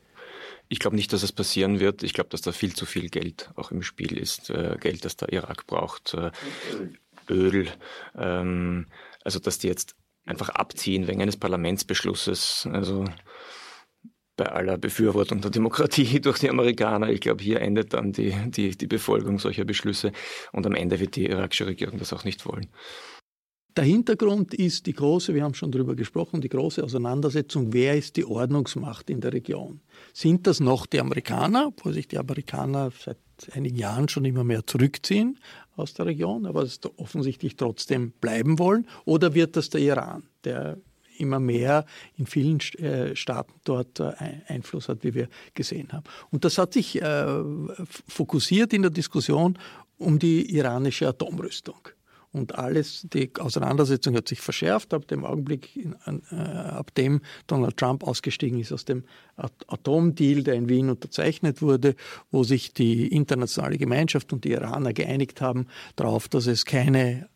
[0.69, 2.03] Ich glaube nicht, dass es passieren wird.
[2.03, 4.49] Ich glaube, dass da viel zu viel Geld auch im Spiel ist.
[4.49, 6.31] Äh, Geld, das der Irak braucht, äh,
[7.29, 7.69] Öl.
[8.17, 8.87] Ähm,
[9.23, 9.95] also, dass die jetzt
[10.25, 12.67] einfach abziehen wegen eines Parlamentsbeschlusses.
[12.73, 13.05] Also,
[14.43, 17.09] bei aller Befürwortung der Demokratie durch die Amerikaner.
[17.11, 20.11] Ich glaube, hier endet dann die, die, die Befolgung solcher Beschlüsse
[20.51, 22.67] und am Ende wird die irakische Regierung das auch nicht wollen.
[23.77, 28.17] Der Hintergrund ist die große, wir haben schon darüber gesprochen, die große Auseinandersetzung, wer ist
[28.17, 29.81] die Ordnungsmacht in der Region?
[30.13, 33.17] Sind das noch die Amerikaner, obwohl sich die Amerikaner seit
[33.53, 35.39] einigen Jahren schon immer mehr zurückziehen
[35.77, 38.87] aus der Region, aber offensichtlich trotzdem bleiben wollen?
[39.07, 40.79] Oder wird das der Iran, der
[41.19, 41.85] immer mehr
[42.17, 44.13] in vielen äh, Staaten dort äh,
[44.47, 46.05] Einfluss hat, wie wir gesehen haben.
[46.31, 47.43] Und das hat sich äh,
[48.09, 49.59] fokussiert in der Diskussion
[49.99, 51.89] um die iranische Atomrüstung.
[52.33, 55.79] Und alles, die Auseinandersetzung hat sich verschärft ab dem Augenblick,
[56.41, 59.05] ab dem Donald Trump ausgestiegen ist aus dem
[59.37, 61.95] Atomdeal, der in Wien unterzeichnet wurde,
[62.31, 67.29] wo sich die internationale Gemeinschaft und die Iraner geeinigt haben darauf, dass es keine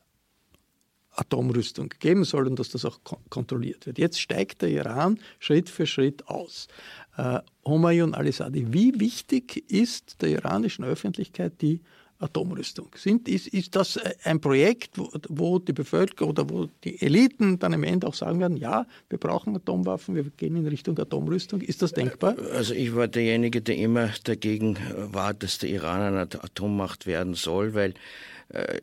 [1.16, 3.00] Atomrüstung geben soll und dass das auch
[3.31, 3.98] kontrolliert wird.
[3.98, 6.68] Jetzt steigt der Iran Schritt für Schritt aus.
[7.16, 11.81] Äh, Homayun al-Assadi, wie wichtig ist der iranischen Öffentlichkeit die
[12.18, 12.88] Atomrüstung?
[12.96, 17.72] Sind, ist, ist das ein Projekt, wo, wo, die Bevölkerung oder wo die Eliten dann
[17.72, 21.61] im Ende auch sagen werden, ja, wir brauchen Atomwaffen, wir gehen in Richtung Atomrüstung?
[21.61, 22.37] Ist das denkbar?
[22.55, 27.74] Also ich war derjenige, der immer dagegen war, dass der Iran eine Atommacht werden soll,
[27.74, 27.94] weil äh,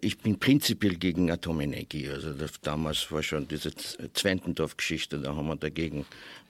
[0.02, 2.10] ich bin prinzipiell gegen Atomenergie.
[2.10, 3.72] Also das, damals war schon diese
[4.14, 6.06] Zwentendorf-Geschichte, da haben wir dagegen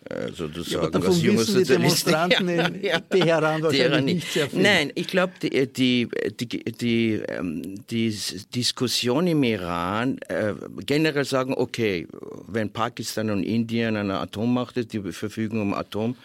[0.10, 4.62] äh, sozusagen ja, was junge die Demonstranten ja, in ja, Teheran wahrscheinlich nicht sehr viel.
[4.62, 8.17] Nein, ich glaube, die, die, die, die, ähm, die
[8.54, 10.54] Diskussion im Iran äh,
[10.86, 12.08] generell sagen, okay,
[12.47, 16.17] wenn Pakistan und Indien eine Atommacht ist, die verfügen um Atom,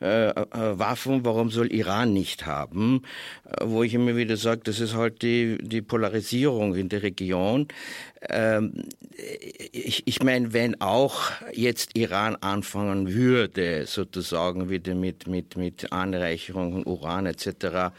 [0.00, 0.44] äh, äh,
[0.78, 3.02] Waffen, warum soll Iran nicht haben?
[3.44, 7.68] Äh, wo ich immer wieder sage, das ist halt die, die Polarisierung in der Region.
[8.28, 8.72] Ähm,
[9.72, 16.72] ich, ich meine, wenn auch jetzt Iran anfangen würde, sozusagen wieder mit, mit, mit Anreicherung
[16.72, 17.92] von Uran etc.,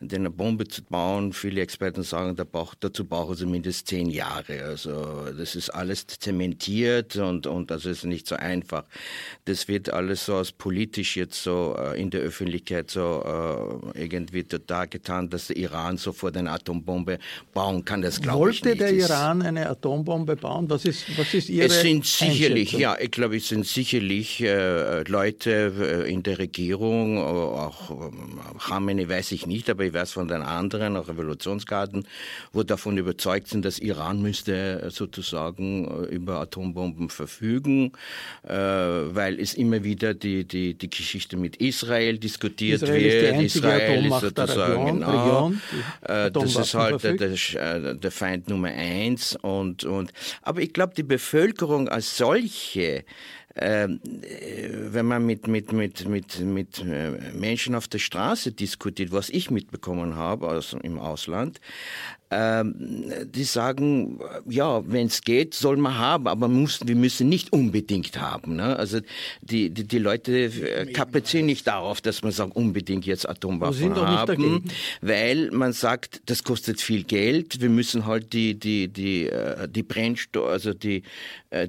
[0.00, 4.62] eine Bombe zu bauen, viele Experten sagen, da braucht, dazu brauchen sie mindestens zehn Jahre.
[4.64, 8.84] Also das ist alles zementiert und, und das ist nicht so einfach.
[9.44, 14.44] Das wird alles so als politisch jetzt so äh, in der Öffentlichkeit so äh, irgendwie
[14.44, 17.18] total getan, dass der Iran sofort eine Atombombe
[17.54, 18.02] bauen kann.
[18.02, 18.80] Das glaube ich Wollte nicht.
[18.80, 20.68] der Es- Iran eine Atombombe bauen?
[20.68, 25.02] Was ist, was ist Ihre es sind sicherlich, ja, ich glaube, es sind sicherlich äh,
[25.04, 30.12] Leute äh, in der Regierung, äh, auch ähm, Khamenei weiß ich nicht, aber ich weiß
[30.12, 32.06] von den anderen, auch Revolutionsgarden,
[32.52, 37.92] wo davon überzeugt sind, dass Iran müsste sozusagen äh, über Atombomben verfügen,
[38.46, 43.22] äh, weil es immer wieder die, die, die Geschichte mit Israel diskutiert Israel ist die
[43.22, 43.34] wird.
[43.34, 45.60] einzige Israel ist sozusagen, Region- genau, Region,
[46.02, 50.12] äh, das ist halt der, der Feind Nummer eins und, und.
[50.42, 53.04] Aber ich glaube die Bevölkerung als solche
[53.60, 59.10] ähm, äh, wenn man mit, mit, mit, mit, mit äh, Menschen auf der Straße diskutiert,
[59.10, 61.60] was ich mitbekommen habe aus, im Ausland,
[62.30, 62.74] ähm,
[63.24, 68.20] die sagen, ja, wenn es geht, soll man haben, aber muss, wir müssen nicht unbedingt
[68.20, 68.56] haben.
[68.56, 68.76] Ne?
[68.76, 69.00] Also
[69.40, 74.08] die, die, die Leute äh, kaprizieren nicht darauf, dass man sagt, unbedingt jetzt Atomwaffen auch
[74.08, 74.64] nicht haben, dagegen.
[75.00, 79.82] weil man sagt, das kostet viel Geld, wir müssen halt die, die, die, äh, die
[79.82, 81.02] Brennstoff, also die,
[81.50, 81.68] äh,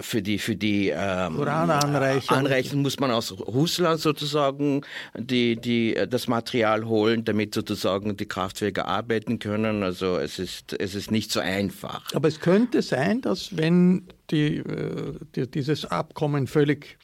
[0.00, 2.38] für die, für die ähm, Urananreicherung.
[2.38, 4.80] Anreichern muss man aus Russland sozusagen
[5.16, 9.83] die, die, das Material holen, damit sozusagen die Kraftwerke arbeiten können.
[9.84, 12.12] Also es ist, es ist nicht so einfach.
[12.14, 16.98] Aber es könnte sein, dass wenn die, äh, die, dieses Abkommen völlig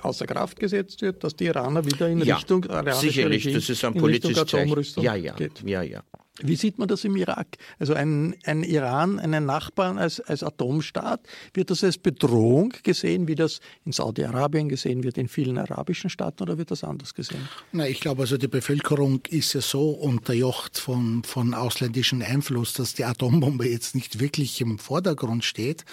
[0.00, 3.84] außer Kraft gesetzt wird, dass die Iraner wieder in ja, Richtung sicherlich, Regime, das ist
[3.84, 5.02] ein politisches Zeichen.
[5.02, 5.62] Ja, ja, geht.
[5.64, 6.02] ja, ja.
[6.40, 7.58] Wie sieht man das im Irak?
[7.78, 11.20] Also ein, ein Iran, einen Nachbarn als, als Atomstaat,
[11.52, 16.42] wird das als Bedrohung gesehen, wie das in Saudi-Arabien gesehen wird, in vielen arabischen Staaten,
[16.42, 17.48] oder wird das anders gesehen?
[17.72, 22.94] Na, ich glaube, also die Bevölkerung ist ja so unterjocht von, von ausländischem Einfluss, dass
[22.94, 25.84] die Atombombe jetzt nicht wirklich im Vordergrund steht.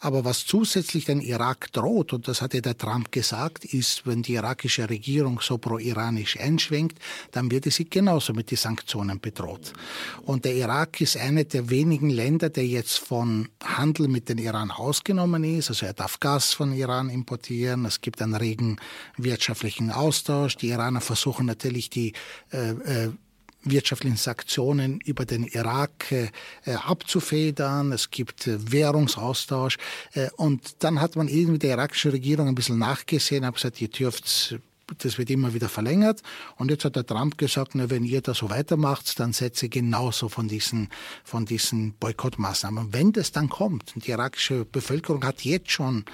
[0.00, 4.22] Aber was zusätzlich den Irak droht, und das hat ja der Trump gesagt, ist, wenn
[4.22, 6.98] die irakische Regierung so pro-iranisch einschwenkt,
[7.30, 9.74] dann wird sie genauso mit den Sanktionen bedroht.
[10.22, 14.70] Und der Irak ist eine der wenigen Länder, der jetzt von Handel mit den Iran
[14.70, 15.70] ausgenommen ist.
[15.70, 17.84] Also er darf Gas von Iran importieren.
[17.84, 18.78] Es gibt einen regen
[19.16, 20.56] wirtschaftlichen Austausch.
[20.56, 22.12] Die Iraner versuchen natürlich die
[22.52, 23.10] äh, äh,
[23.64, 26.30] wirtschaftlichen Sanktionen über den Irak äh,
[26.64, 27.92] äh, abzufedern.
[27.92, 29.78] Es gibt äh, Währungsaustausch.
[30.14, 33.88] Äh, und dann hat man irgendwie der irakischen Regierung ein bisschen nachgesehen, hat gesagt, ihr
[33.88, 34.58] dürft
[34.98, 36.22] das wird immer wieder verlängert.
[36.56, 40.28] Und jetzt hat der Trump gesagt, na, wenn ihr da so weitermacht, dann setze genauso
[40.28, 40.88] von diesen,
[41.24, 42.92] von diesen Boykottmaßnahmen.
[42.92, 46.04] Wenn das dann kommt, und die irakische Bevölkerung hat jetzt schon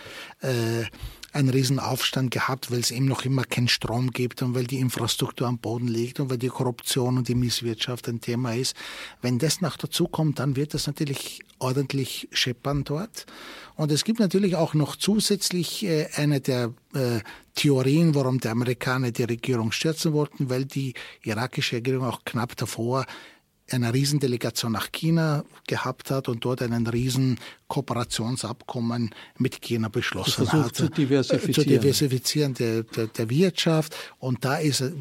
[0.40, 0.84] äh,
[1.32, 4.78] einen riesen Aufstand gehabt, weil es eben noch immer keinen Strom gibt und weil die
[4.78, 8.74] Infrastruktur am Boden liegt und weil die Korruption und die Misswirtschaft ein Thema ist.
[9.20, 13.26] Wenn das noch dazu kommt, dann wird das natürlich ordentlich scheppern dort.
[13.76, 17.20] Und es gibt natürlich auch noch zusätzlich äh, eine der äh,
[17.54, 23.04] Theorien, warum die Amerikaner die Regierung stürzen wollten, weil die irakische Regierung auch knapp davor
[23.70, 30.66] eine Riesendelegation nach China gehabt hat und dort einen riesen Kooperationsabkommen mit China beschlossen Versucht
[30.66, 30.76] hat.
[30.76, 31.54] zu diversifizieren.
[31.54, 33.94] Zu diversifizieren der, der, der Wirtschaft.
[34.18, 34.92] Und da ist äh,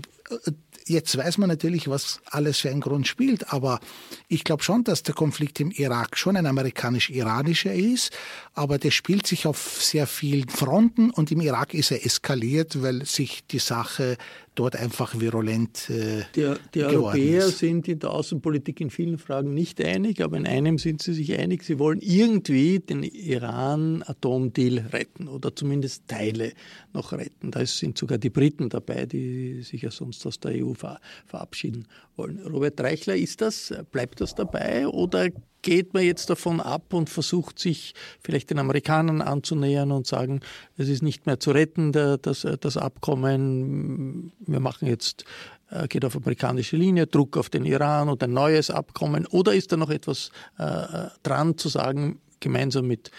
[0.87, 3.81] Jetzt weiß man natürlich, was alles für einen Grund spielt, aber
[4.29, 8.13] ich glaube schon, dass der Konflikt im Irak schon ein amerikanisch-iranischer ist,
[8.57, 13.05] aber der spielt sich auf sehr vielen Fronten und im Irak ist er eskaliert, weil
[13.05, 14.17] sich die Sache
[14.55, 17.59] dort einfach virulent äh, Die, die Europäer ist.
[17.59, 21.37] sind in der Außenpolitik in vielen Fragen nicht einig, aber in einem sind sie sich
[21.37, 21.63] einig.
[21.63, 26.53] Sie wollen irgendwie den Iran-Atomdeal retten oder zumindest Teile
[26.93, 27.51] noch retten.
[27.51, 31.87] Da sind sogar die Briten dabei, die sich ja sonst aus der EU ver verabschieden
[32.17, 32.45] wollen.
[32.45, 35.29] Robert Reichler, ist das, bleibt das dabei oder
[35.61, 40.41] geht man jetzt davon ab und versucht sich vielleicht den Amerikanern anzunähern und sagen,
[40.77, 45.25] es ist nicht mehr zu retten, das, das Abkommen, wir machen jetzt,
[45.69, 49.71] äh, geht auf amerikanische Linie, Druck auf den Iran und ein neues Abkommen oder ist
[49.71, 53.11] da noch etwas äh, dran zu sagen, gemeinsam mit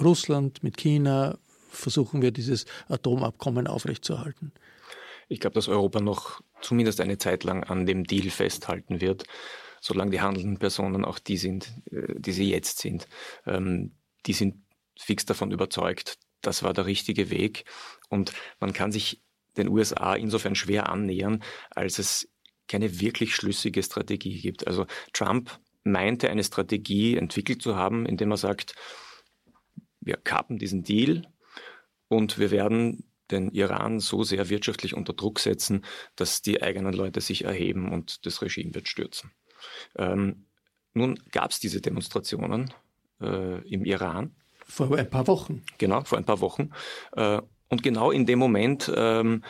[0.00, 1.38] Russland, mit China
[1.70, 4.52] versuchen wir dieses Atomabkommen aufrechtzuerhalten?
[5.28, 9.24] Ich glaube, dass Europa noch zumindest eine Zeit lang an dem Deal festhalten wird,
[9.80, 13.06] solange die handelnden Personen auch die sind, äh, die sie jetzt sind.
[13.46, 13.92] Ähm,
[14.26, 14.56] die sind
[14.98, 17.64] fix davon überzeugt, das war der richtige Weg.
[18.08, 19.22] Und man kann sich
[19.56, 22.28] den USA insofern schwer annähern, als es
[22.68, 24.66] keine wirklich schlüssige Strategie gibt.
[24.66, 28.74] Also Trump meinte eine Strategie entwickelt zu haben, indem er sagt,
[30.00, 31.26] wir kappen diesen Deal
[32.08, 35.84] und wir werden den Iran so sehr wirtschaftlich unter Druck setzen,
[36.16, 39.32] dass die eigenen Leute sich erheben und das Regime wird stürzen.
[39.96, 40.46] Ähm,
[40.94, 42.72] nun gab es diese Demonstrationen
[43.20, 44.34] äh, im Iran.
[44.66, 45.62] Vor ein paar Wochen.
[45.78, 46.70] Genau, vor ein paar Wochen.
[47.12, 49.44] Äh, und genau in dem Moment ähm,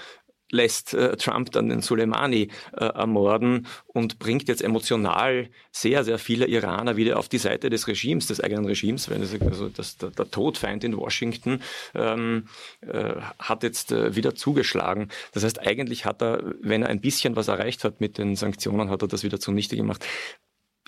[0.50, 6.46] lässt äh, Trump dann den Soleimani äh, ermorden und bringt jetzt emotional sehr, sehr viele
[6.46, 10.10] Iraner wieder auf die Seite des Regimes, des eigenen Regimes, wenn es, also das, der,
[10.10, 11.60] der Todfeind in Washington
[11.94, 12.48] ähm,
[12.80, 15.08] äh, hat jetzt äh, wieder zugeschlagen.
[15.32, 18.90] Das heißt, eigentlich hat er, wenn er ein bisschen was erreicht hat mit den Sanktionen,
[18.90, 20.04] hat er das wieder zunichte gemacht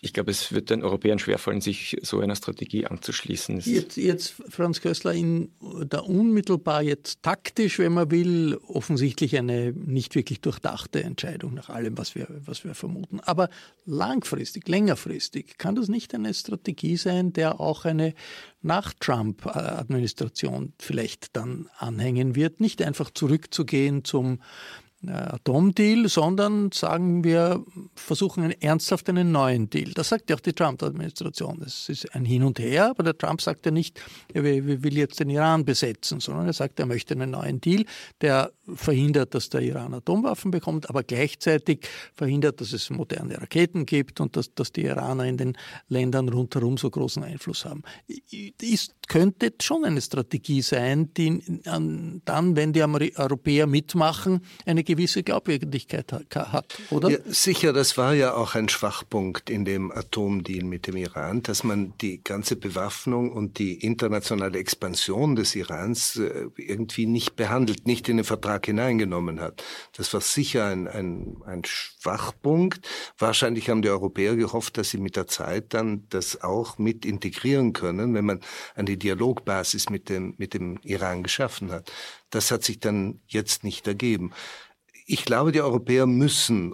[0.03, 3.61] ich glaube, es wird den Europäern schwerfallen, sich so einer Strategie anzuschließen.
[3.61, 10.15] Jetzt, jetzt, Franz Köstler, in der unmittelbar jetzt taktisch, wenn man will, offensichtlich eine nicht
[10.15, 13.21] wirklich durchdachte Entscheidung nach allem, was wir, was wir vermuten.
[13.21, 13.51] Aber
[13.85, 18.15] langfristig, längerfristig, kann das nicht eine Strategie sein, der auch eine
[18.63, 24.41] Nach-Trump-Administration vielleicht dann anhängen wird, nicht einfach zurückzugehen zum
[25.07, 29.93] Atomdeal, sondern sagen wir, versuchen ernsthaft einen neuen Deal.
[29.95, 31.63] Das sagt ja auch die Trump-Administration.
[31.65, 33.99] Es ist ein Hin und Her, aber der Trump sagt ja nicht,
[34.35, 37.85] er will jetzt den Iran besetzen, sondern er sagt, er möchte einen neuen Deal,
[38.21, 44.21] der verhindert, dass der Iran Atomwaffen bekommt, aber gleichzeitig verhindert, dass es moderne Raketen gibt
[44.21, 45.57] und dass, dass die Iraner in den
[45.89, 47.83] Ländern rundherum so großen Einfluss haben.
[48.61, 56.13] Ist, könnte schon eine Strategie sein, die dann, wenn die Europäer mitmachen, eine gewisse Glaubwürdigkeit
[56.13, 57.11] hat, oder?
[57.11, 61.63] Ja, sicher, das war ja auch ein Schwachpunkt in dem Atomdeal mit dem Iran, dass
[61.63, 68.09] man die ganze Bewaffnung und die internationale Expansion des Irans äh, irgendwie nicht behandelt, nicht
[68.09, 69.63] in den Vertrag hineingenommen hat.
[69.97, 72.85] Das war sicher ein, ein, ein Schwachpunkt.
[73.17, 77.73] Wahrscheinlich haben die Europäer gehofft, dass sie mit der Zeit dann das auch mit integrieren
[77.73, 78.41] können, wenn man
[78.75, 81.93] eine Dialogbasis mit dem, mit dem Iran geschaffen hat.
[82.31, 84.33] Das hat sich dann jetzt nicht ergeben.
[85.13, 86.73] Ich glaube, die Europäer müssen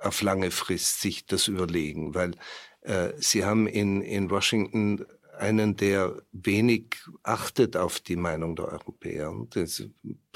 [0.00, 2.32] auf lange Frist sich das überlegen, weil
[2.80, 5.06] äh, sie haben in, in Washington
[5.38, 9.32] einen, der wenig achtet auf die Meinung der Europäer.
[9.50, 9.84] Das,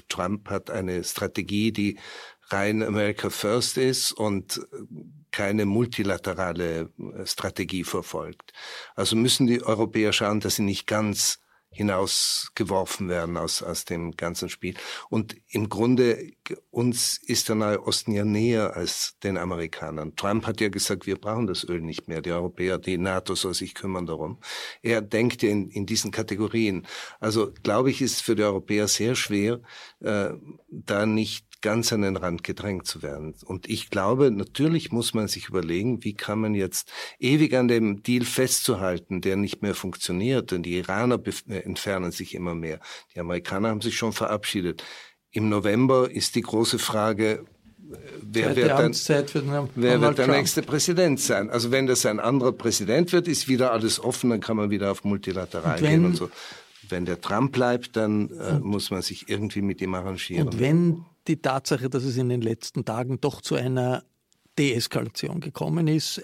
[0.09, 1.99] Trump hat eine Strategie, die
[2.51, 4.61] rein America First ist und
[5.33, 6.93] keine multilaterale
[7.25, 8.53] Strategie verfolgt.
[8.95, 11.41] Also müssen die Europäer schauen, dass sie nicht ganz
[11.73, 14.75] hinausgeworfen werden aus, aus dem ganzen Spiel.
[15.09, 16.33] Und im Grunde,
[16.71, 20.17] uns ist der Nahe Osten ja näher als den Amerikanern.
[20.17, 22.23] Trump hat ja gesagt, wir brauchen das Öl nicht mehr.
[22.23, 24.41] Die Europäer, die NATO soll sich kümmern darum.
[24.83, 26.87] Er denkt ja in, in diesen Kategorien.
[27.21, 29.61] Also, glaube ich, ist für die Europäer sehr schwer,
[30.01, 30.31] äh,
[30.71, 33.35] da nicht ganz an den Rand gedrängt zu werden.
[33.45, 38.03] Und ich glaube, natürlich muss man sich überlegen, wie kann man jetzt ewig an dem
[38.03, 42.81] Deal festzuhalten, der nicht mehr funktioniert, denn die Iraner äh, entfernen sich immer mehr.
[43.15, 44.83] Die Amerikaner haben sich schon verabschiedet.
[45.33, 47.45] Im November ist die große Frage,
[47.93, 48.95] äh, wer wird, dann,
[49.75, 51.51] wer wird der nächste Präsident sein?
[51.51, 54.91] Also wenn das ein anderer Präsident wird, ist wieder alles offen, dann kann man wieder
[54.91, 56.31] auf multilateral gehen und so.
[56.89, 60.49] Wenn der Trump bleibt, dann äh, muss man sich irgendwie mit ihm arrangieren.
[60.49, 64.05] Und wenn die Tatsache, dass es in den letzten Tagen doch zu einer
[64.59, 66.21] Deeskalation gekommen ist,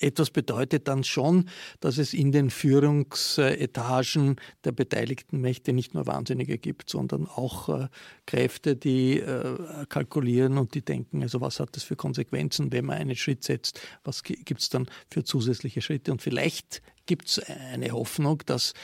[0.00, 1.48] etwas bedeutet dann schon,
[1.80, 7.88] dass es in den Führungsetagen der beteiligten Mächte nicht nur Wahnsinnige gibt, sondern auch äh,
[8.26, 12.98] Kräfte, die äh, kalkulieren und die denken, also was hat das für Konsequenzen, wenn man
[12.98, 16.12] einen Schritt setzt, was gibt es dann für zusätzliche Schritte?
[16.12, 17.40] Und vielleicht gibt es
[17.72, 18.74] eine Hoffnung, dass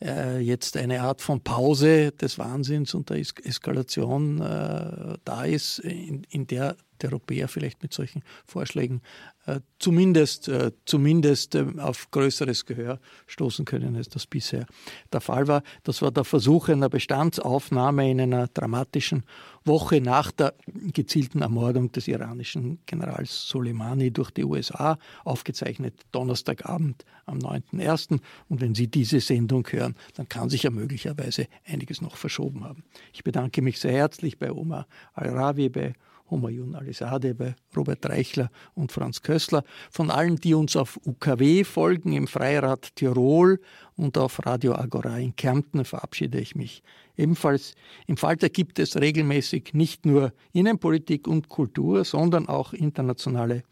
[0.00, 5.80] äh, jetzt eine Art von Pause des Wahnsinns und der es Eskalation äh, da ist,
[5.80, 9.02] in, in der der Europäer vielleicht mit solchen Vorschlägen
[9.46, 14.66] äh, zumindest, äh, zumindest äh, auf größeres Gehör stoßen können, als das bisher
[15.12, 15.62] der Fall war.
[15.82, 19.24] Das war der Versuch einer Bestandsaufnahme in einer dramatischen
[19.64, 20.54] Woche nach der
[20.92, 28.20] gezielten Ermordung des iranischen Generals Soleimani durch die USA, aufgezeichnet Donnerstagabend am 9.1.
[28.48, 32.84] Und wenn Sie diese Sendung hören, dann kann sich ja möglicherweise einiges noch verschoben haben.
[33.12, 35.94] Ich bedanke mich sehr herzlich bei Omar Al-Rawi, bei
[36.30, 39.64] Homayun Alisade, bei Robert Reichler und Franz Kössler.
[39.90, 43.60] Von allen, die uns auf UKW folgen, im Freirad Tirol
[43.96, 46.82] und auf Radio Agora in Kärnten, verabschiede ich mich.
[47.16, 47.74] Ebenfalls
[48.06, 53.62] im Falter gibt es regelmäßig nicht nur Innenpolitik und Kultur, sondern auch internationale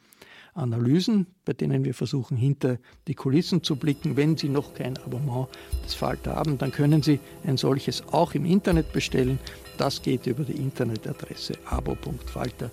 [0.55, 4.17] Analysen, bei denen wir versuchen, hinter die Kulissen zu blicken.
[4.17, 5.49] Wenn Sie noch kein Abonnement
[5.85, 9.39] des Falter haben, dann können Sie ein solches auch im Internet bestellen.
[9.77, 12.73] Das geht über die Internetadresse abo.falter.at.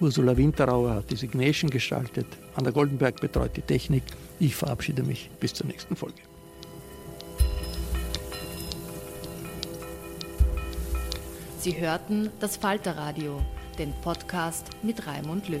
[0.00, 2.26] Ursula Winterauer hat die Signation gestaltet.
[2.56, 4.02] Anna Goldenberg betreut die Technik.
[4.40, 6.22] Ich verabschiede mich bis zur nächsten Folge.
[11.62, 13.40] Sie hörten das Falterradio,
[13.78, 15.60] den Podcast mit Raimund Löw.